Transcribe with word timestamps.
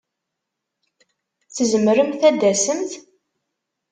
Tzemremt 1.55 2.11
ad 2.29 2.35
d-tasemt? 2.39 2.91